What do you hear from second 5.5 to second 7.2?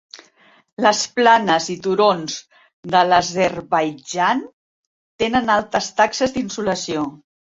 altes taxes d'insolació.